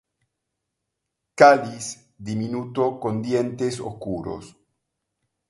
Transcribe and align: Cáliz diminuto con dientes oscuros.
Cáliz 1.39 1.85
diminuto 2.17 2.83
con 2.99 3.21
dientes 3.21 3.79
oscuros. 3.79 4.57